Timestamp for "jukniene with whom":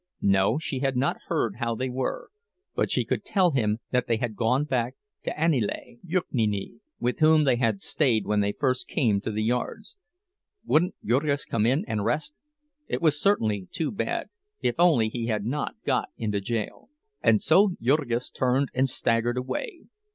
6.03-7.43